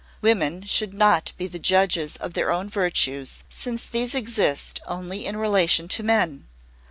[0.21, 5.37] Women should not be the judges of their own virtues, since these exist only in
[5.37, 6.47] relation to men.